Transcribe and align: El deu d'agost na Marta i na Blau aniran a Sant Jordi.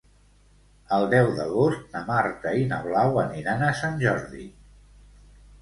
El 0.97 1.03
deu 1.11 1.27
d'agost 1.41 1.93
na 1.95 2.01
Marta 2.09 2.53
i 2.63 2.65
na 2.73 2.79
Blau 2.87 3.21
aniran 3.27 3.63
a 3.67 3.71
Sant 3.83 4.03
Jordi. 4.07 4.49